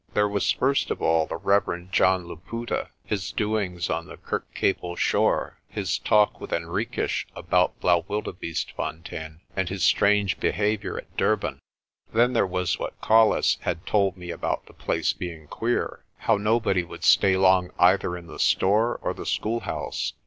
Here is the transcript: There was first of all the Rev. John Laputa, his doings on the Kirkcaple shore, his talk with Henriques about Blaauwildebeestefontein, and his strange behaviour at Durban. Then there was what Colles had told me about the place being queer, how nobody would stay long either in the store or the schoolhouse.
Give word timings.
There 0.15 0.27
was 0.27 0.49
first 0.51 0.89
of 0.89 0.99
all 0.99 1.27
the 1.27 1.37
Rev. 1.37 1.91
John 1.91 2.27
Laputa, 2.27 2.89
his 3.05 3.31
doings 3.31 3.87
on 3.87 4.07
the 4.07 4.17
Kirkcaple 4.17 4.95
shore, 4.97 5.59
his 5.69 5.99
talk 5.99 6.41
with 6.41 6.49
Henriques 6.51 7.27
about 7.35 7.79
Blaauwildebeestefontein, 7.81 9.41
and 9.55 9.69
his 9.69 9.83
strange 9.83 10.39
behaviour 10.39 10.97
at 10.97 11.15
Durban. 11.17 11.59
Then 12.11 12.33
there 12.33 12.47
was 12.47 12.79
what 12.79 12.99
Colles 12.99 13.59
had 13.61 13.85
told 13.85 14.17
me 14.17 14.31
about 14.31 14.65
the 14.65 14.73
place 14.73 15.13
being 15.13 15.45
queer, 15.45 16.03
how 16.17 16.35
nobody 16.35 16.83
would 16.83 17.03
stay 17.03 17.37
long 17.37 17.69
either 17.77 18.17
in 18.17 18.25
the 18.25 18.39
store 18.39 18.95
or 19.03 19.13
the 19.13 19.27
schoolhouse. 19.27 20.13